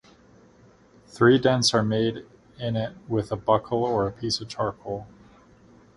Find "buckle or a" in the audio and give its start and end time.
3.35-4.11